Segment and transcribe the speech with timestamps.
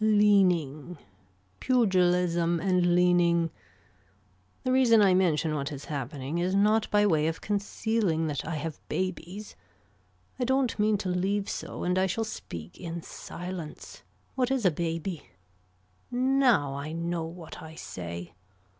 [0.03, 0.97] Leaning.
[1.59, 3.51] Pugilism and leaning.
[4.63, 8.55] The reason I mention what is happening is not by way of concealing that I
[8.55, 9.55] have babies.
[10.39, 14.01] I don't mean to leave so and I shall speak in silence.
[14.33, 15.21] What is a baby.
[16.09, 18.33] Now I know what I say.